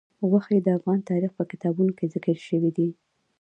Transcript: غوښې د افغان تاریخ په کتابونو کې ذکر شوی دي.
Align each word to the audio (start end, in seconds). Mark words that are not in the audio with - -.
غوښې 0.29 0.57
د 0.63 0.67
افغان 0.77 0.99
تاریخ 1.09 1.31
په 1.35 1.43
کتابونو 1.51 1.91
کې 1.97 2.05
ذکر 2.13 2.35
شوی 2.47 2.71
دي. 2.77 2.89